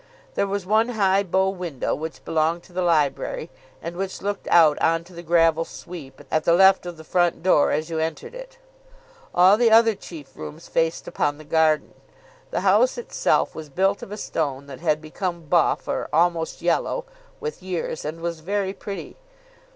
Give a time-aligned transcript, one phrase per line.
[0.33, 3.51] There was one high bow window, which belonged to the library,
[3.83, 7.43] and which looked out on to the gravel sweep, at the left of the front
[7.43, 8.57] door as you entered it.
[9.35, 11.93] All the other chief rooms faced upon the garden.
[12.49, 17.05] The house itself was built of a stone that had become buff, or almost yellow
[17.39, 19.17] with years, and was very pretty.